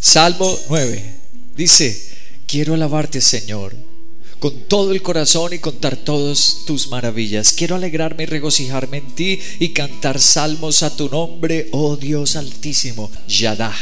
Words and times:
Salmo 0.00 0.58
9 0.70 1.14
dice, 1.54 2.08
quiero 2.46 2.72
alabarte 2.72 3.20
Señor 3.20 3.74
con 4.38 4.62
todo 4.62 4.92
el 4.92 5.02
corazón 5.02 5.52
y 5.52 5.58
contar 5.58 5.98
todas 5.98 6.62
tus 6.66 6.88
maravillas. 6.88 7.52
Quiero 7.52 7.76
alegrarme 7.76 8.22
y 8.22 8.26
regocijarme 8.26 8.96
en 8.96 9.14
ti 9.14 9.38
y 9.58 9.68
cantar 9.74 10.18
salmos 10.18 10.82
a 10.82 10.96
tu 10.96 11.10
nombre, 11.10 11.68
oh 11.72 11.96
Dios 11.96 12.36
altísimo, 12.36 13.10
Yadá. 13.28 13.76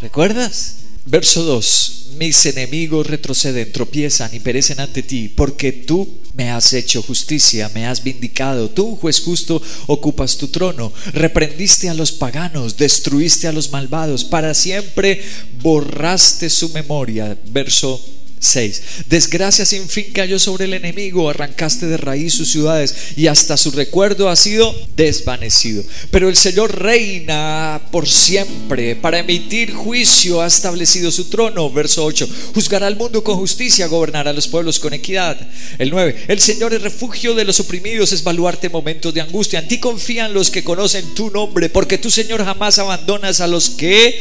¿Recuerdas? 0.00 0.77
Verso 1.10 1.42
2. 1.42 1.94
Mis 2.18 2.44
enemigos 2.44 3.06
retroceden, 3.06 3.72
tropiezan 3.72 4.34
y 4.34 4.40
perecen 4.40 4.78
ante 4.80 5.02
ti, 5.02 5.28
porque 5.28 5.72
tú 5.72 6.18
me 6.34 6.50
has 6.50 6.74
hecho 6.74 7.02
justicia, 7.02 7.70
me 7.74 7.86
has 7.86 8.04
vindicado. 8.04 8.68
Tú, 8.68 8.94
juez 8.96 9.20
justo, 9.20 9.62
ocupas 9.86 10.36
tu 10.36 10.48
trono. 10.48 10.92
Reprendiste 11.14 11.88
a 11.88 11.94
los 11.94 12.12
paganos, 12.12 12.76
destruiste 12.76 13.48
a 13.48 13.52
los 13.52 13.70
malvados, 13.70 14.24
para 14.24 14.52
siempre 14.52 15.22
borraste 15.62 16.50
su 16.50 16.68
memoria. 16.70 17.38
Verso 17.46 17.98
6. 18.40 18.82
Desgracia 19.08 19.64
sin 19.64 19.88
fin 19.88 20.06
cayó 20.12 20.38
sobre 20.38 20.66
el 20.66 20.74
enemigo, 20.74 21.28
arrancaste 21.28 21.86
de 21.86 21.96
raíz 21.96 22.34
sus 22.34 22.50
ciudades 22.50 22.94
y 23.16 23.26
hasta 23.26 23.56
su 23.56 23.70
recuerdo 23.70 24.28
ha 24.28 24.36
sido 24.36 24.74
desvanecido. 24.96 25.82
Pero 26.10 26.28
el 26.28 26.36
Señor 26.36 26.80
reina 26.80 27.80
por 27.90 28.08
siempre, 28.08 28.96
para 28.96 29.18
emitir 29.18 29.72
juicio 29.72 30.40
ha 30.40 30.46
establecido 30.46 31.10
su 31.10 31.24
trono. 31.26 31.70
Verso 31.70 32.04
8. 32.04 32.28
Juzgará 32.54 32.86
al 32.86 32.96
mundo 32.96 33.22
con 33.24 33.36
justicia, 33.36 33.86
gobernará 33.86 34.30
a 34.30 34.34
los 34.34 34.48
pueblos 34.48 34.78
con 34.78 34.92
equidad. 34.92 35.38
El 35.78 35.90
9. 35.90 36.24
El 36.28 36.40
Señor 36.40 36.74
es 36.74 36.82
refugio 36.82 37.34
de 37.34 37.44
los 37.44 37.60
oprimidos, 37.60 38.12
es 38.12 38.22
baluarte 38.22 38.66
en 38.66 38.72
momentos 38.72 39.14
de 39.14 39.20
angustia. 39.20 39.60
En 39.60 39.68
ti 39.68 39.78
confían 39.78 40.32
los 40.32 40.50
que 40.50 40.64
conocen 40.64 41.14
tu 41.14 41.30
nombre, 41.30 41.68
porque 41.68 41.98
tú, 41.98 42.10
Señor, 42.10 42.44
jamás 42.44 42.78
abandonas 42.78 43.40
a 43.40 43.46
los 43.46 43.70
que 43.70 44.20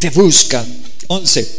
te 0.00 0.10
buscan. 0.10 0.66
11. 1.08 1.57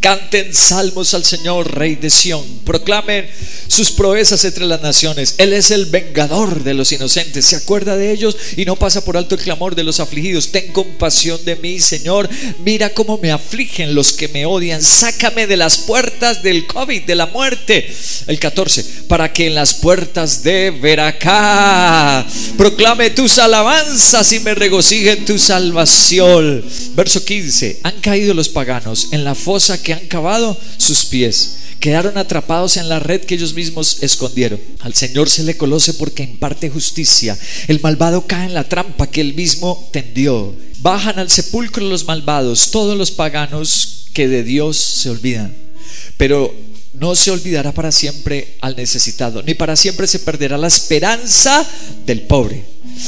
Canten 0.00 0.54
salmos 0.54 1.14
al 1.14 1.24
Señor, 1.24 1.74
Rey 1.74 1.96
de 1.96 2.10
Sión. 2.10 2.44
Proclamen 2.64 3.26
sus 3.68 3.90
proezas 3.90 4.44
entre 4.44 4.66
las 4.66 4.80
naciones. 4.80 5.34
Él 5.38 5.52
es 5.52 5.70
el 5.70 5.86
vengador 5.86 6.62
de 6.62 6.74
los 6.74 6.92
inocentes. 6.92 7.44
Se 7.44 7.56
acuerda 7.56 7.96
de 7.96 8.12
ellos 8.12 8.36
y 8.56 8.64
no 8.64 8.76
pasa 8.76 9.04
por 9.04 9.16
alto 9.16 9.34
el 9.34 9.40
clamor 9.40 9.74
de 9.74 9.84
los 9.84 10.00
afligidos. 10.00 10.52
Ten 10.52 10.72
compasión 10.72 11.44
de 11.44 11.56
mí, 11.56 11.80
Señor. 11.80 12.28
Mira 12.64 12.90
cómo 12.90 13.18
me 13.18 13.32
afligen 13.32 13.94
los 13.94 14.12
que 14.12 14.28
me 14.28 14.46
odian. 14.46 14.82
Sácame 14.82 15.46
de 15.46 15.56
las 15.56 15.78
puertas 15.78 16.42
del 16.42 16.66
COVID, 16.66 17.02
de 17.02 17.14
la 17.14 17.26
muerte. 17.26 17.92
El 18.26 18.38
14. 18.38 18.84
Para 19.08 19.32
que 19.32 19.46
en 19.46 19.54
las 19.54 19.74
puertas 19.74 20.42
de 20.42 20.70
Veracá 20.70 22.26
proclame 22.56 23.10
tus 23.10 23.38
alabanzas 23.38 24.32
y 24.32 24.40
me 24.40 24.54
regocije 24.54 25.16
tu 25.16 25.38
salvación. 25.38 26.64
Verso 26.94 27.24
15. 27.24 27.80
Han 27.82 28.00
caído 28.00 28.34
los 28.34 28.48
paganos 28.48 29.08
en 29.12 29.24
la 29.24 29.34
fosa 29.34 29.82
que 29.82 29.85
han 29.92 30.06
cavado 30.06 30.56
sus 30.78 31.04
pies. 31.06 31.58
Quedaron 31.80 32.18
atrapados 32.18 32.76
en 32.76 32.88
la 32.88 32.98
red 32.98 33.20
que 33.22 33.34
ellos 33.34 33.54
mismos 33.54 34.02
escondieron. 34.02 34.60
Al 34.80 34.94
Señor 34.94 35.28
se 35.28 35.44
le 35.44 35.56
conoce 35.56 35.94
porque 35.94 36.22
imparte 36.22 36.70
justicia. 36.70 37.38
El 37.68 37.80
malvado 37.80 38.26
cae 38.26 38.46
en 38.46 38.54
la 38.54 38.64
trampa 38.64 39.06
que 39.06 39.20
él 39.20 39.34
mismo 39.34 39.88
tendió. 39.92 40.54
Bajan 40.80 41.18
al 41.18 41.30
sepulcro 41.30 41.86
los 41.86 42.04
malvados, 42.04 42.70
todos 42.70 42.96
los 42.96 43.10
paganos 43.10 44.06
que 44.14 44.28
de 44.28 44.42
Dios 44.42 44.76
se 44.76 45.10
olvidan. 45.10 45.54
Pero 46.16 46.54
no 46.98 47.14
se 47.14 47.30
olvidará 47.30 47.72
para 47.72 47.92
siempre 47.92 48.56
al 48.60 48.76
necesitado, 48.76 49.42
ni 49.42 49.54
para 49.54 49.76
siempre 49.76 50.06
se 50.06 50.20
perderá 50.20 50.56
la 50.56 50.68
esperanza 50.68 51.66
del 52.06 52.22
pobre. 52.22 52.64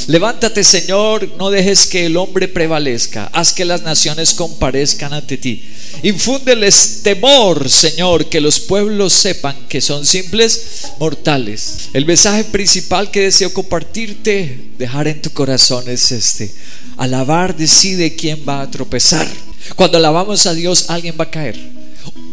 Levántate, 0.08 0.64
Señor, 0.64 1.36
no 1.38 1.50
dejes 1.50 1.86
que 1.86 2.04
el 2.04 2.18
hombre 2.18 2.46
prevalezca, 2.48 3.30
haz 3.32 3.54
que 3.54 3.64
las 3.64 3.82
naciones 3.82 4.34
comparezcan 4.34 5.14
ante 5.14 5.38
ti. 5.38 5.64
Infúndeles 6.02 7.00
temor, 7.02 7.70
Señor, 7.70 8.26
que 8.26 8.40
los 8.40 8.60
pueblos 8.60 9.14
sepan 9.14 9.56
que 9.68 9.80
son 9.80 10.04
simples 10.04 10.88
mortales. 10.98 11.88
El 11.94 12.04
mensaje 12.04 12.44
principal 12.44 13.10
que 13.10 13.22
deseo 13.22 13.52
compartirte, 13.54 14.72
dejar 14.76 15.08
en 15.08 15.22
tu 15.22 15.30
corazón 15.30 15.88
es 15.88 16.12
este. 16.12 16.52
Alabar 16.98 17.56
decide 17.56 18.14
quién 18.14 18.44
va 18.46 18.60
a 18.60 18.70
tropezar. 18.70 19.26
Cuando 19.74 19.96
alabamos 19.96 20.46
a 20.46 20.52
Dios, 20.52 20.90
alguien 20.90 21.16
va 21.18 21.24
a 21.24 21.30
caer 21.30 21.77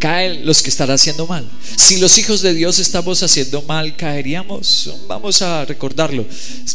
caen 0.05 0.45
los 0.45 0.61
que 0.61 0.69
están 0.69 0.91
haciendo 0.91 1.25
mal. 1.25 1.49
Si 1.77 1.97
los 1.97 2.19
hijos 2.19 2.43
de 2.43 2.53
Dios 2.53 2.77
estamos 2.77 3.23
haciendo 3.23 3.63
mal, 3.63 3.95
caeríamos. 3.95 4.93
Vamos 5.07 5.41
a 5.41 5.65
recordarlo. 5.65 6.23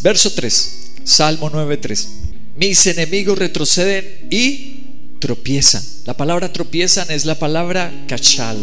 Verso 0.02 0.32
3, 0.32 0.72
Salmo 1.04 1.48
9:3. 1.48 2.08
Mis 2.56 2.84
enemigos 2.88 3.38
retroceden 3.38 4.26
y 4.32 4.80
tropiezan. 5.20 5.80
La 6.06 6.16
palabra 6.16 6.52
tropiezan 6.52 7.08
es 7.12 7.24
la 7.24 7.38
palabra 7.38 7.92
kachal. 8.08 8.58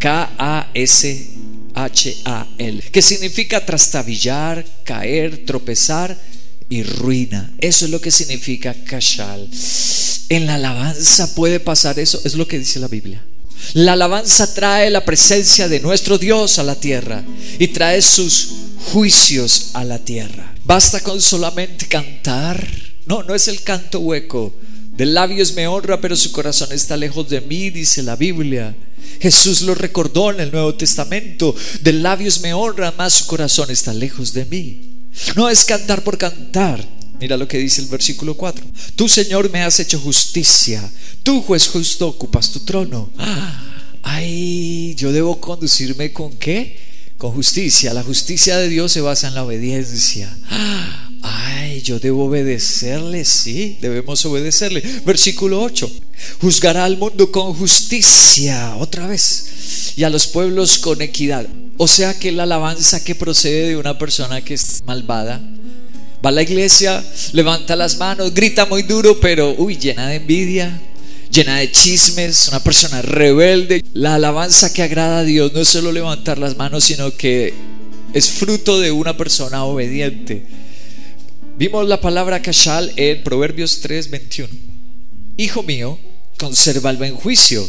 K-A-S-H-A-L. 0.00 1.22
Que 2.92 3.00
significa 3.00 3.64
trastabillar, 3.64 4.66
caer, 4.84 5.46
tropezar 5.46 6.14
y 6.68 6.82
ruina. 6.82 7.54
Eso 7.58 7.86
es 7.86 7.90
lo 7.90 8.02
que 8.02 8.10
significa 8.10 8.74
kachal. 8.84 9.48
En 10.28 10.44
la 10.44 10.56
alabanza 10.56 11.34
puede 11.34 11.58
pasar 11.58 11.98
eso, 11.98 12.20
es 12.22 12.34
lo 12.34 12.46
que 12.46 12.58
dice 12.58 12.78
la 12.80 12.88
Biblia. 12.88 13.24
La 13.72 13.94
alabanza 13.94 14.52
trae 14.54 14.90
la 14.90 15.04
presencia 15.04 15.68
de 15.68 15.80
nuestro 15.80 16.18
Dios 16.18 16.58
a 16.58 16.62
la 16.62 16.74
tierra 16.74 17.24
y 17.58 17.68
trae 17.68 18.02
sus 18.02 18.50
juicios 18.92 19.70
a 19.72 19.84
la 19.84 19.98
tierra. 19.98 20.54
Basta 20.64 21.00
con 21.00 21.20
solamente 21.20 21.86
cantar. 21.86 22.66
No, 23.06 23.22
no 23.22 23.34
es 23.34 23.48
el 23.48 23.62
canto 23.62 24.00
hueco. 24.00 24.54
De 24.96 25.06
labios 25.06 25.54
me 25.54 25.66
honra, 25.66 26.00
pero 26.00 26.14
su 26.14 26.30
corazón 26.30 26.72
está 26.72 26.96
lejos 26.96 27.28
de 27.28 27.40
mí, 27.40 27.70
dice 27.70 28.02
la 28.02 28.14
Biblia. 28.14 28.76
Jesús 29.20 29.62
lo 29.62 29.74
recordó 29.74 30.30
en 30.30 30.40
el 30.40 30.52
Nuevo 30.52 30.74
Testamento. 30.74 31.54
De 31.80 31.92
labios 31.92 32.40
me 32.40 32.54
honra, 32.54 32.94
más 32.96 33.12
su 33.14 33.26
corazón 33.26 33.70
está 33.70 33.92
lejos 33.92 34.32
de 34.32 34.44
mí. 34.44 34.80
No 35.34 35.48
es 35.48 35.64
cantar 35.64 36.04
por 36.04 36.16
cantar. 36.18 36.84
Mira 37.24 37.38
lo 37.38 37.48
que 37.48 37.56
dice 37.56 37.80
el 37.80 37.86
versículo 37.86 38.36
4. 38.36 38.62
Tú, 38.96 39.08
Señor, 39.08 39.50
me 39.50 39.62
has 39.62 39.80
hecho 39.80 39.98
justicia. 39.98 40.86
Tú, 41.22 41.40
juez 41.40 41.68
justo, 41.68 42.06
ocupas 42.06 42.52
tu 42.52 42.60
trono. 42.60 43.08
Ay, 44.02 44.94
yo 44.94 45.10
debo 45.10 45.40
conducirme 45.40 46.12
con 46.12 46.36
qué? 46.36 46.78
Con 47.16 47.32
justicia. 47.32 47.94
La 47.94 48.02
justicia 48.02 48.58
de 48.58 48.68
Dios 48.68 48.92
se 48.92 49.00
basa 49.00 49.28
en 49.28 49.36
la 49.36 49.42
obediencia. 49.42 50.36
Ay, 51.22 51.80
yo 51.80 51.98
debo 51.98 52.26
obedecerle, 52.26 53.24
sí, 53.24 53.78
debemos 53.80 54.22
obedecerle. 54.26 54.82
Versículo 55.06 55.62
8. 55.62 55.90
Juzgará 56.42 56.84
al 56.84 56.98
mundo 56.98 57.32
con 57.32 57.54
justicia, 57.54 58.76
otra 58.76 59.06
vez, 59.06 59.94
y 59.96 60.04
a 60.04 60.10
los 60.10 60.26
pueblos 60.26 60.76
con 60.76 61.00
equidad. 61.00 61.48
O 61.78 61.88
sea 61.88 62.18
que 62.18 62.32
la 62.32 62.42
alabanza 62.42 63.02
que 63.02 63.14
procede 63.14 63.68
de 63.68 63.78
una 63.78 63.96
persona 63.96 64.44
que 64.44 64.52
es 64.52 64.82
malvada 64.84 65.40
Va 66.24 66.30
a 66.30 66.32
la 66.32 66.42
iglesia, 66.42 67.04
levanta 67.32 67.76
las 67.76 67.98
manos, 67.98 68.32
grita 68.32 68.64
muy 68.64 68.82
duro, 68.82 69.20
pero 69.20 69.54
uy, 69.58 69.76
llena 69.76 70.08
de 70.08 70.16
envidia, 70.16 70.80
llena 71.30 71.58
de 71.58 71.70
chismes, 71.70 72.48
una 72.48 72.64
persona 72.64 73.02
rebelde. 73.02 73.84
La 73.92 74.14
alabanza 74.14 74.72
que 74.72 74.82
agrada 74.82 75.18
a 75.18 75.24
Dios 75.24 75.52
no 75.52 75.60
es 75.60 75.68
solo 75.68 75.92
levantar 75.92 76.38
las 76.38 76.56
manos, 76.56 76.84
sino 76.84 77.14
que 77.14 77.52
es 78.14 78.30
fruto 78.30 78.80
de 78.80 78.90
una 78.90 79.16
persona 79.18 79.64
obediente. 79.64 80.46
Vimos 81.58 81.86
la 81.86 82.00
palabra 82.00 82.40
kashal 82.40 82.90
en 82.96 83.22
Proverbios 83.22 83.80
3:21. 83.82 84.48
Hijo 85.36 85.62
mío, 85.62 85.98
conserva 86.38 86.88
el 86.90 86.96
buen 86.96 87.16
juicio 87.16 87.68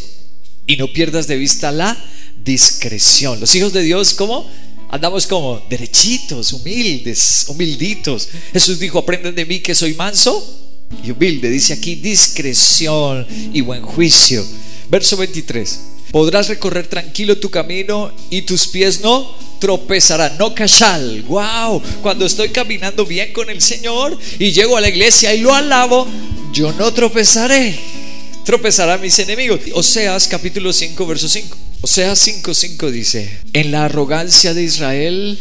y 0.66 0.78
no 0.78 0.94
pierdas 0.94 1.28
de 1.28 1.36
vista 1.36 1.74
la 1.74 1.98
discreción. 2.44 3.40
Los 3.42 3.54
hijos 3.56 3.74
de 3.74 3.82
Dios, 3.82 4.14
¿cómo? 4.14 4.50
Andamos 4.90 5.28
como 5.28 5.62
derechitos, 5.70 6.54
humildes, 6.54 7.46
humilditos. 7.48 8.30
Jesús 8.54 8.80
dijo, 8.80 9.00
aprenden 9.00 9.36
de 9.36 9.46
mí 9.46 9.60
que 9.60 9.76
soy 9.76 9.94
manso 9.94 10.62
y 11.04 11.12
humilde. 11.12 11.50
Dice 11.50 11.74
aquí 11.74 11.96
discreción 11.96 13.26
y 13.54 13.62
buen 13.62 13.82
juicio. 13.82 14.46
Verso 14.90 15.18
23. 15.18 15.80
Podrás 16.12 16.48
recorrer 16.48 16.88
tranquilo 16.88 17.38
tu 17.38 17.50
camino 17.50 18.12
y 18.30 18.44
tus 18.44 18.68
pies 18.68 19.02
no 19.02 19.36
tropezarán. 19.60 20.38
No 20.38 20.54
cachal. 20.54 21.24
Wow. 21.24 21.82
Cuando 22.02 22.26
estoy 22.26 22.50
caminando 22.50 23.06
bien 23.06 23.34
con 23.34 23.50
el 23.50 23.62
Señor 23.62 24.18
y 24.40 24.52
llego 24.52 24.78
a 24.78 24.82
la 24.82 24.90
iglesia 24.90 25.34
y 25.34 25.42
lo 25.42 25.54
alabo, 25.54 26.08
yo 26.54 26.72
no 26.74 26.94
tropezaré. 26.94 27.78
tropezarán 28.46 29.02
mis 29.02 29.18
enemigos. 29.20 29.60
Oseas 29.74 30.28
capítulo 30.28 30.72
5, 30.72 31.06
verso 31.06 31.28
5. 31.28 31.65
Oseas 31.86 32.18
5, 32.18 32.52
5 32.52 32.90
dice, 32.90 33.30
en 33.54 33.72
la 33.72 33.86
arrogancia 33.86 34.56
de 34.56 34.64
Israel, 34.64 35.38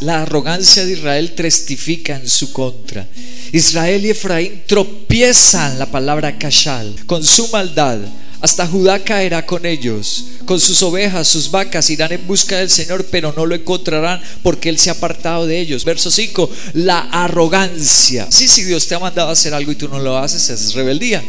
la 0.00 0.22
arrogancia 0.22 0.82
de 0.86 0.94
Israel 0.94 1.34
testifica 1.34 2.16
en 2.16 2.26
su 2.26 2.54
contra. 2.54 3.06
Israel 3.52 4.06
y 4.06 4.08
Efraín 4.08 4.62
tropiezan 4.66 5.78
la 5.78 5.84
palabra 5.84 6.38
kashal 6.38 6.96
con 7.04 7.22
su 7.22 7.48
maldad. 7.48 7.98
Hasta 8.40 8.66
Judá 8.66 9.04
caerá 9.04 9.44
con 9.44 9.66
ellos. 9.66 10.24
Con 10.46 10.58
sus 10.58 10.82
ovejas, 10.82 11.28
sus 11.28 11.50
vacas 11.50 11.90
irán 11.90 12.12
en 12.12 12.26
busca 12.26 12.56
del 12.56 12.70
Señor, 12.70 13.04
pero 13.10 13.34
no 13.36 13.44
lo 13.44 13.54
encontrarán 13.54 14.22
porque 14.42 14.70
Él 14.70 14.78
se 14.78 14.88
ha 14.88 14.94
apartado 14.94 15.46
de 15.46 15.60
ellos. 15.60 15.84
Verso 15.84 16.10
5, 16.10 16.50
la 16.72 17.00
arrogancia. 17.10 18.26
Sí, 18.30 18.48
si 18.48 18.64
Dios 18.64 18.86
te 18.86 18.94
ha 18.94 19.00
mandado 19.00 19.28
a 19.28 19.32
hacer 19.32 19.52
algo 19.52 19.70
y 19.70 19.76
tú 19.76 19.86
no 19.90 19.98
lo 19.98 20.16
haces, 20.16 20.48
es 20.48 20.72
rebeldía. 20.72 21.22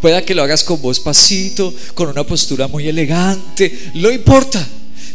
Pueda 0.00 0.24
que 0.24 0.34
lo 0.34 0.42
hagas 0.42 0.64
con 0.64 0.80
voz 0.80 0.98
pasito, 1.00 1.74
con 1.94 2.08
una 2.08 2.24
postura 2.24 2.68
muy 2.68 2.88
elegante, 2.88 3.90
no 3.94 4.10
importa. 4.10 4.66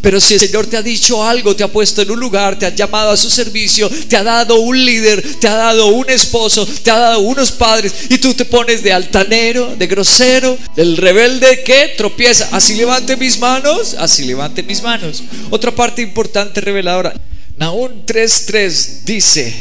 Pero 0.06 0.22
si 0.22 0.36
el 0.36 0.40
Señor 0.40 0.68
te 0.68 0.78
ha 0.78 0.84
dicho 0.84 1.24
algo, 1.24 1.56
te 1.56 1.64
ha 1.64 1.68
puesto 1.68 2.04
en 2.04 2.12
un 2.12 2.20
lugar, 2.20 2.60
te 2.60 2.68
ha 2.68 2.76
llamado 2.76 3.10
a 3.10 3.18
su 3.18 3.28
servicio, 3.28 3.90
te 4.08 4.16
ha 4.16 4.22
dado 4.22 4.60
un 4.60 4.86
líder, 4.86 5.24
te 5.40 5.48
ha 5.48 5.56
dado 5.56 5.88
un 5.88 6.08
esposo, 6.12 6.64
te 6.84 6.92
ha 6.92 7.00
dado 7.00 7.22
unos 7.22 7.52
padres, 7.52 7.92
y 8.10 8.20
tú 8.20 8.36
te 8.36 8.46
pones 8.46 8.84
de 8.84 8.94
altanero, 8.94 9.76
de 9.76 9.88
grosero, 9.88 10.60
del 10.76 10.98
rebelde 10.98 11.64
que 11.64 11.94
tropieza. 11.98 12.48
Así 12.52 12.76
levante 12.76 13.18
mis 13.18 13.40
manos, 13.40 13.96
así 13.98 14.26
levante 14.26 14.62
mis 14.62 14.84
manos. 14.84 15.24
Otra 15.50 15.74
parte 15.74 16.04
importante 16.04 16.62
reveladora. 16.62 17.20
Nahum 17.58 18.06
3:3 18.06 19.06
dice: 19.06 19.56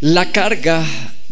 La 0.00 0.32
carga 0.32 0.82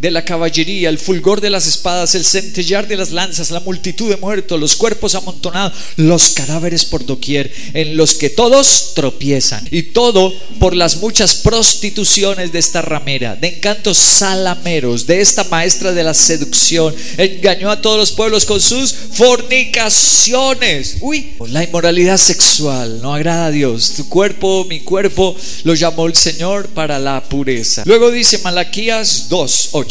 de 0.00 0.11
la 0.12 0.25
caballería, 0.25 0.89
el 0.89 0.99
fulgor 0.99 1.41
de 1.41 1.50
las 1.50 1.67
espadas, 1.67 2.15
el 2.15 2.25
centellar 2.25 2.87
de 2.87 2.97
las 2.97 3.11
lanzas, 3.11 3.50
la 3.50 3.59
multitud 3.61 4.09
de 4.09 4.17
muertos, 4.17 4.61
los 4.61 4.77
cuerpos 4.77 5.17
amontonados, 5.17 5.77
los 5.97 6.31
cadáveres 6.31 6.85
por 6.85 7.05
doquier, 7.05 7.53
en 7.75 7.97
los 7.97 8.15
que 8.15 8.31
todos 8.31 8.93
tropiezan. 8.95 9.67
Y 9.71 9.83
todo 9.83 10.33
por 10.61 10.77
las 10.77 10.99
muchas 10.99 11.35
prostituciones 11.37 12.53
de 12.53 12.61
esta 12.61 12.81
ramera, 12.81 13.35
de 13.35 13.49
encantos 13.49 13.99
salameros, 13.99 15.06
de 15.06 15.21
esta 15.21 15.45
maestra 15.45 15.93
de 15.93 16.05
la 16.05 16.15
seducción. 16.15 16.95
Engañó 17.17 17.71
a 17.71 17.83
todos 17.83 17.99
los 17.99 18.12
pueblos 18.12 18.45
con 18.45 18.61
sus 18.61 18.95
fornicaciones. 19.12 20.99
Uy, 21.00 21.31
la 21.49 21.65
inmoralidad 21.65 22.19
sexual 22.19 23.03
no 23.03 23.15
agrada 23.15 23.47
a 23.47 23.50
Dios. 23.50 23.95
Tu 23.97 24.09
cuerpo, 24.09 24.65
mi 24.69 24.81
cuerpo, 24.81 25.35
lo 25.65 25.75
llamó 25.75 26.06
el 26.06 26.15
Señor 26.15 26.69
para 26.69 27.00
la 27.00 27.25
pureza. 27.25 27.83
Luego 27.85 28.12
dice 28.12 28.39
Malaquías 28.39 29.29
2, 29.29 29.71
8. 29.73 29.88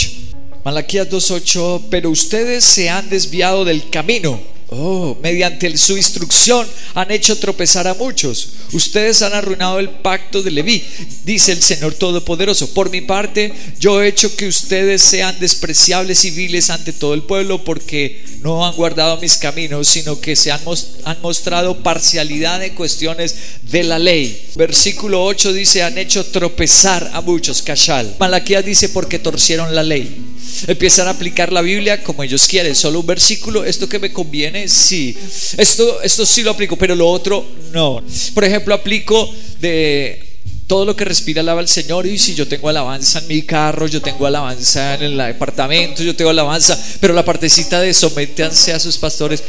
Malaquías 0.67 1.07
2.8, 1.09 1.83
pero 1.89 2.09
ustedes 2.09 2.61
se 2.61 2.89
han 2.89 3.09
desviado 3.09 3.63
del 3.63 3.89
camino. 3.89 4.37
Oh, 4.67 5.17
mediante 5.23 5.77
su 5.77 5.95
instrucción 5.95 6.67
han 6.93 7.09
hecho 7.09 7.37
tropezar 7.39 7.87
a 7.87 7.93
muchos. 7.93 8.49
Ustedes 8.73 9.21
han 9.21 9.33
arruinado 9.33 9.79
el 9.79 9.89
pacto 9.89 10.43
de 10.43 10.51
Leví, 10.51 10.83
dice 11.23 11.53
el 11.53 11.63
Señor 11.63 11.93
Todopoderoso. 11.93 12.73
Por 12.73 12.89
mi 12.89 12.99
parte, 12.99 13.53
yo 13.79 14.01
he 14.01 14.09
hecho 14.09 14.35
que 14.35 14.45
ustedes 14.45 15.01
sean 15.01 15.39
despreciables 15.39 16.25
y 16.25 16.31
viles 16.31 16.69
ante 16.69 16.91
todo 16.91 17.13
el 17.13 17.23
pueblo 17.23 17.63
porque 17.63 18.25
no 18.41 18.67
han 18.67 18.75
guardado 18.75 19.21
mis 19.21 19.37
caminos, 19.37 19.87
sino 19.87 20.19
que 20.19 20.35
se 20.35 20.51
han, 20.51 20.59
han 21.05 21.21
mostrado 21.21 21.81
parcialidad 21.81 22.61
en 22.61 22.75
cuestiones 22.75 23.35
de 23.61 23.83
la 23.83 23.99
ley. 23.99 24.49
Versículo 24.57 25.23
8 25.23 25.53
dice, 25.53 25.83
han 25.83 25.97
hecho 25.97 26.25
tropezar 26.25 27.09
a 27.13 27.21
muchos, 27.21 27.61
Kashal. 27.61 28.17
Malaquías 28.19 28.65
dice, 28.65 28.89
porque 28.89 29.17
torcieron 29.17 29.73
la 29.73 29.83
ley 29.83 30.35
empiezan 30.67 31.07
a 31.07 31.11
aplicar 31.11 31.51
la 31.51 31.61
Biblia 31.61 32.03
como 32.03 32.23
ellos 32.23 32.47
quieren. 32.47 32.75
Solo 32.75 32.99
un 32.99 33.07
versículo, 33.07 33.63
esto 33.63 33.87
que 33.87 33.99
me 33.99 34.11
conviene, 34.11 34.67
sí. 34.67 35.15
Esto, 35.57 36.01
esto 36.01 36.25
sí 36.25 36.43
lo 36.43 36.51
aplico, 36.51 36.75
pero 36.75 36.95
lo 36.95 37.09
otro 37.09 37.45
no. 37.71 38.03
Por 38.33 38.43
ejemplo, 38.43 38.73
aplico 38.73 39.33
de 39.59 40.27
todo 40.67 40.83
lo 40.83 40.95
que 40.97 41.05
respira 41.05 41.41
alaba 41.41 41.61
al 41.61 41.67
Señor. 41.67 42.05
Y 42.05 42.19
si 42.19 42.35
yo 42.35 42.47
tengo 42.47 42.69
alabanza 42.69 43.19
en 43.19 43.27
mi 43.27 43.41
carro, 43.43 43.87
yo 43.87 44.01
tengo 44.01 44.25
alabanza 44.25 44.95
en 44.95 45.03
el 45.03 45.17
departamento, 45.17 46.03
yo 46.03 46.15
tengo 46.15 46.29
alabanza, 46.29 46.77
pero 46.99 47.13
la 47.13 47.23
partecita 47.23 47.79
de 47.79 47.93
sométanse 47.93 48.73
a 48.73 48.79
sus 48.79 48.97
pastores, 48.97 49.43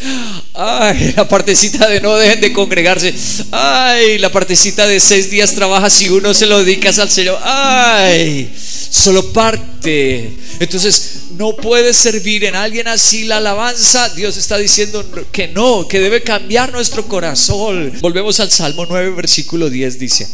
ay, 0.54 1.12
la 1.16 1.26
partecita 1.26 1.88
de 1.88 2.00
no 2.00 2.16
dejen 2.16 2.40
de 2.40 2.52
congregarse, 2.52 3.12
ay, 3.50 4.18
la 4.18 4.30
partecita 4.30 4.86
de 4.86 5.00
seis 5.00 5.28
días 5.28 5.54
trabajas 5.54 5.92
si 5.92 6.08
uno 6.08 6.32
se 6.32 6.46
lo 6.46 6.60
dedicas 6.60 6.98
al 7.00 7.10
Señor, 7.10 7.38
ay, 7.42 8.48
solo 8.90 9.32
parte. 9.32 10.32
Entonces, 10.61 11.12
no 11.37 11.56
puede 11.56 11.93
servir 11.93 12.44
en 12.44 12.56
alguien 12.56 12.88
así 12.88 13.25
la 13.25 13.38
alabanza. 13.38 14.08
Dios 14.11 14.37
está 14.37 14.58
diciendo 14.58 15.05
que 15.32 15.49
no, 15.49 15.87
que 15.87 16.00
debe 16.00 16.23
cambiar 16.23 16.73
nuestro 16.73 17.06
corazón. 17.06 17.93
Volvemos 18.00 18.40
al 18.40 18.50
Salmo 18.50 18.87
9, 18.87 19.11
versículo 19.11 19.70
10, 19.70 19.99
dice. 19.99 20.29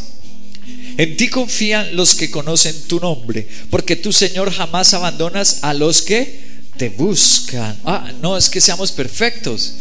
En 0.96 1.16
ti 1.16 1.28
confían 1.28 1.96
los 1.96 2.14
que 2.14 2.30
conocen 2.30 2.74
tu 2.86 3.00
nombre, 3.00 3.46
porque 3.68 3.96
tú, 3.96 4.12
Señor, 4.12 4.52
jamás 4.52 4.94
abandonas 4.94 5.58
a 5.62 5.74
los 5.74 6.02
que 6.02 6.40
te 6.76 6.88
buscan. 6.88 7.76
Ah, 7.84 8.12
no 8.22 8.36
es 8.36 8.48
que 8.48 8.60
seamos 8.60 8.92
perfectos. 8.92 9.74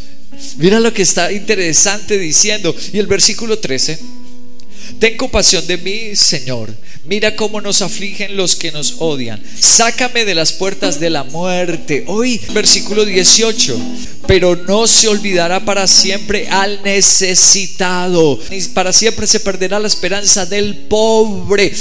Mira 0.58 0.80
lo 0.80 0.94
que 0.94 1.04
está 1.04 1.32
interesante 1.32 2.18
diciendo. 2.18 2.76
Y 2.92 2.98
el 2.98 3.08
versículo 3.08 3.60
13. 3.60 4.00
Ten 5.00 5.18
compasión 5.18 5.66
de 5.68 5.78
mí, 5.78 6.16
Señor. 6.16 6.74
Mira 7.06 7.36
cómo 7.36 7.60
nos 7.60 7.82
afligen 7.82 8.38
los 8.38 8.56
que 8.56 8.72
nos 8.72 8.96
odian. 9.00 9.42
Sácame 9.60 10.24
de 10.24 10.36
las 10.36 10.54
puertas 10.54 11.02
de 11.02 11.10
la 11.10 11.26
muerte. 11.26 12.06
Hoy, 12.08 12.40
versículo 12.54 13.04
18. 13.04 13.78
Pero 14.26 14.56
no 14.56 14.88
se 14.88 15.10
olvidará 15.10 15.66
para 15.66 15.86
siempre 15.88 16.48
al 16.48 16.82
necesitado. 16.84 18.40
Para 18.74 18.94
siempre 18.94 19.28
se 19.28 19.42
perderá 19.42 19.80
la 19.80 19.88
esperanza 19.88 20.46
del 20.46 20.78
pobre. 20.78 21.74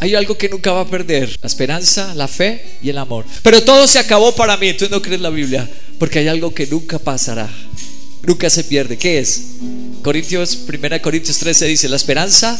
Hay 0.00 0.16
algo 0.16 0.36
que 0.36 0.48
nunca 0.48 0.72
va 0.72 0.80
a 0.80 0.90
perder. 0.90 1.38
La 1.40 1.46
esperanza, 1.46 2.12
la 2.14 2.26
fe 2.26 2.78
y 2.82 2.90
el 2.90 2.98
amor. 2.98 3.24
Pero 3.42 3.62
todo 3.62 3.86
se 3.86 4.00
acabó 4.00 4.34
para 4.34 4.56
mí. 4.56 4.74
Tú 4.74 4.88
no 4.90 5.00
crees 5.00 5.20
la 5.20 5.30
Biblia. 5.30 5.70
Porque 5.98 6.18
hay 6.18 6.28
algo 6.28 6.52
que 6.52 6.66
nunca 6.66 6.98
pasará. 6.98 7.48
Nunca 8.22 8.50
se 8.50 8.64
pierde. 8.64 8.98
¿Qué 8.98 9.20
es? 9.20 9.42
Corintios, 10.06 10.56
1 10.68 11.02
Corintios 11.02 11.36
13 11.38 11.66
dice, 11.66 11.88
la 11.88 11.96
esperanza, 11.96 12.56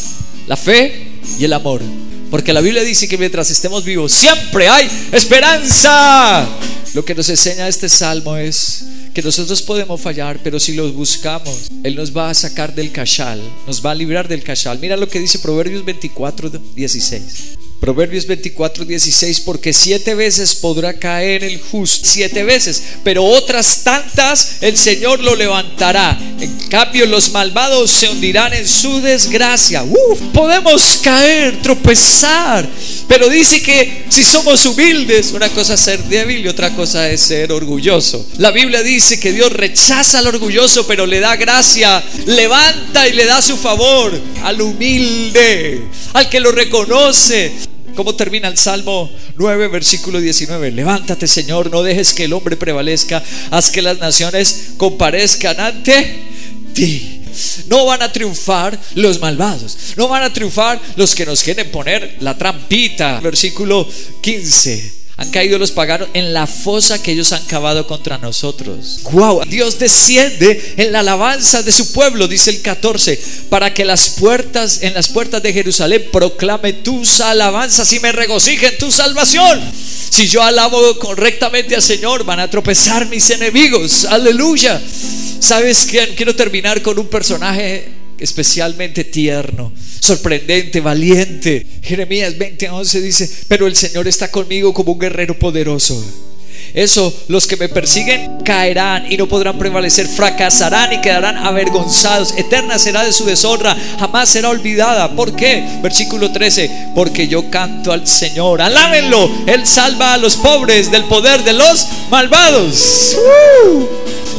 la 0.49 0.57
fe 0.57 1.21
y 1.39 1.45
el 1.45 1.53
amor. 1.53 1.81
Porque 2.29 2.53
la 2.53 2.61
Biblia 2.61 2.83
dice 2.83 3.07
que 3.07 3.17
mientras 3.17 3.53
estemos 3.53 3.85
vivos 3.85 4.11
siempre 4.11 4.69
hay 4.69 4.91
esperanza. 5.13 6.45
Lo 6.93 7.05
que 7.05 7.15
nos 7.15 7.29
enseña 7.29 7.69
este 7.69 7.89
salmo 7.89 8.37
es 8.37 8.85
que 9.15 9.23
nosotros 9.23 9.63
podemos 9.63 10.01
fallar, 10.01 10.41
pero 10.43 10.59
si 10.59 10.75
los 10.75 10.93
buscamos, 10.93 11.71
Él 11.85 11.95
nos 11.95 12.17
va 12.17 12.31
a 12.31 12.35
sacar 12.35 12.75
del 12.75 12.91
cachal, 12.91 13.41
nos 13.65 13.81
va 13.81 13.93
a 13.93 13.95
librar 13.95 14.27
del 14.27 14.43
cachal. 14.43 14.81
Mira 14.81 14.97
lo 14.97 15.07
que 15.07 15.21
dice 15.21 15.39
Proverbios 15.39 15.85
24, 15.85 16.51
16. 16.75 17.66
Proverbios 17.81 18.27
24, 18.27 18.85
16, 18.87 19.41
porque 19.41 19.73
siete 19.73 20.15
veces 20.15 20.55
podrá 20.55 20.99
caer 20.99 21.45
el 21.45 21.61
justo, 21.61 22.09
siete 22.11 22.43
veces, 22.43 22.83
pero 23.05 23.23
otras 23.23 23.85
tantas 23.85 24.57
el 24.63 24.77
Señor 24.79 25.21
lo 25.21 25.37
levantará. 25.37 26.19
En 26.41 26.57
cambio, 26.69 27.07
los 27.07 27.31
malvados 27.33 27.91
se 27.91 28.09
hundirán 28.09 28.55
en 28.55 28.67
su 28.67 29.01
desgracia. 29.01 29.85
Uf, 29.85 30.21
podemos 30.33 31.01
caer, 31.03 31.61
tropezar, 31.61 32.67
pero 33.09 33.29
dice 33.29 33.61
que 33.63 34.07
si 34.09 34.25
somos 34.25 34.65
humildes, 34.65 35.33
una 35.33 35.51
cosa 35.51 35.75
es 35.75 35.81
ser 35.81 36.03
débil 36.05 36.45
y 36.45 36.49
otra 36.49 36.75
cosa 36.75 37.11
es 37.11 37.21
ser 37.21 37.53
orgulloso. 37.53 38.27
La 38.39 38.51
Biblia 38.51 38.83
dice 38.83 39.21
que 39.21 39.33
Dios 39.33 39.53
rechaza 39.53 40.19
al 40.19 40.27
orgulloso, 40.27 40.87
pero 40.87 41.07
le 41.07 41.21
da 41.21 41.37
gracia, 41.37 42.03
levanta 42.25 43.07
y 43.07 43.13
le 43.13 43.27
da 43.27 43.43
su 43.43 43.57
favor 43.57 44.19
al 44.43 44.61
humilde, 44.61 45.83
al 46.15 46.29
que 46.31 46.41
lo 46.41 46.53
reconoce. 46.53 47.66
¿Cómo 47.97 48.15
termina 48.15 48.49
el 48.49 48.59
Salmo 48.59 49.11
9, 49.37 49.69
versículo 49.69 50.21
19? 50.21 50.71
Levántate, 50.71 51.27
Señor, 51.27 51.71
no 51.71 51.83
dejes 51.83 52.13
que 52.13 52.25
el 52.25 52.35
hombre 52.35 52.55
prevalezca, 52.57 53.23
haz 53.51 53.71
que 53.71 53.81
las 53.81 53.99
naciones 53.99 54.75
comparezcan 54.77 55.59
ante 55.59 56.23
ti. 56.75 57.23
No 57.69 57.87
van 57.87 58.03
a 58.03 58.13
triunfar 58.13 58.79
los 58.95 59.19
malvados, 59.19 59.79
no 59.97 60.09
van 60.09 60.23
a 60.23 60.33
triunfar 60.33 60.79
los 60.97 61.15
que 61.15 61.25
nos 61.25 61.43
quieren 61.43 61.71
poner 61.71 62.19
la 62.21 62.37
trampita. 62.37 63.19
Versículo 63.21 63.89
15. 64.21 65.06
Han 65.19 65.31
caído 65.31 65.59
los 65.59 65.73
paganos 65.73 66.09
en 66.13 66.35
la 66.35 66.47
fosa 66.47 67.03
que 67.03 67.13
ellos 67.13 67.33
han 67.33 67.45
cavado 67.47 67.87
contra 67.87 68.19
nosotros. 68.19 69.01
Wow, 69.13 69.45
Dios 69.49 69.79
desciende 69.79 70.75
en 70.77 70.93
la 70.93 71.01
alabanza 71.01 71.63
de 71.63 71.73
su 71.73 71.93
pueblo, 71.93 72.29
dice 72.29 72.51
el 72.51 72.61
14, 72.61 73.19
para 73.49 73.73
que 73.73 73.87
las 73.87 74.11
puertas 74.11 74.83
en 74.83 74.93
las 74.93 75.09
puertas 75.09 75.43
de 75.43 75.55
Jerusalén 75.55 76.07
proclame 76.13 76.75
tus 76.75 77.21
alabanzas 77.21 77.91
y 77.95 78.01
me 78.01 78.13
regocije 78.13 78.67
en 78.67 78.79
tu 78.79 78.93
salvación. 78.93 79.63
Si 80.11 80.29
yo 80.29 80.43
alabo 80.43 80.99
correctamente 80.99 81.75
al 81.75 81.83
Señor, 81.83 82.25
van 82.25 82.41
a 82.41 82.51
tropezar 82.51 83.07
mis 83.07 83.31
enemigos. 83.31 84.05
Aleluya. 84.05 84.83
¿Sabes 85.41 85.87
quién? 85.89 86.15
Quiero 86.15 86.37
terminar 86.37 86.83
con 86.83 86.99
un 86.99 87.09
personaje 87.09 87.96
especialmente 88.19 89.05
tierno, 89.05 89.73
sorprendente, 90.01 90.81
valiente. 90.81 91.67
Jeremías 91.83 92.35
20:11 92.39 93.01
dice, 93.01 93.31
pero 93.49 93.67
el 93.67 93.77
Señor 93.77 94.09
está 94.09 94.31
conmigo 94.31 94.73
como 94.73 94.93
un 94.93 94.99
guerrero 94.99 95.39
poderoso. 95.39 96.03
eso, 96.75 97.13
los 97.29 97.47
que 97.47 97.57
me 97.57 97.69
persiguen 97.69 98.39
caerán 98.45 99.11
y 99.11 99.17
no 99.17 99.27
podrán 99.29 99.59
prevalecer, 99.59 100.07
fracasarán 100.07 100.93
y 100.93 101.01
quedarán 101.01 101.39
avergonzados. 101.39 102.35
Eterna 102.37 102.79
será 102.79 103.05
de 103.05 103.13
su 103.13 103.25
deshonra, 103.25 103.77
jamás 103.99 104.29
será 104.29 104.51
olvidada. 104.51 105.15
¿Por 105.17 105.35
qué? 105.35 105.65
Versículo 105.83 106.33
13, 106.33 106.71
porque 106.95 107.29
yo 107.29 107.51
canto 107.51 107.93
al 107.93 108.07
Señor. 108.07 108.61
Alábenlo, 108.61 109.31
Él 109.47 109.67
salva 109.67 110.15
a 110.15 110.19
los 110.19 110.37
pobres 110.37 110.91
del 110.91 111.05
poder 111.05 111.45
de 111.45 111.55
los 111.55 111.87
malvados. 112.11 113.17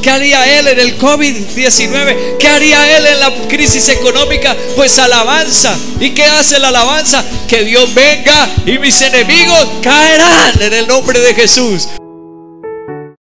¿Qué 0.07 0.11
haría 0.11 0.59
él 0.59 0.69
en 0.69 0.79
el 0.79 0.97
COVID-19? 0.97 2.37
¿Qué 2.37 2.47
haría 2.47 2.95
él 2.95 3.05
en 3.07 3.19
la 3.19 3.29
crisis 3.49 3.89
económica? 3.89 4.55
Pues 4.77 4.97
alabanza. 4.99 5.77
¿Y 5.99 6.11
qué 6.11 6.23
hace 6.23 6.57
la 6.59 6.69
alabanza? 6.69 7.25
Que 7.45 7.65
Dios 7.65 7.93
venga 7.93 8.49
y 8.65 8.79
mis 8.79 9.01
enemigos 9.01 9.67
caerán 9.81 10.61
en 10.61 10.71
el 10.71 10.87
nombre 10.87 11.19
de 11.19 11.33
Jesús. 11.33 11.89